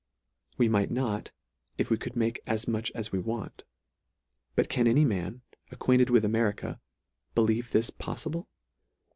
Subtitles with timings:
[0.57, 1.31] We might not,
[1.77, 3.63] if we could make as much as we want.
[4.55, 6.79] But can any man, acquainted with Ameri ca,
[7.35, 8.47] believe this poffible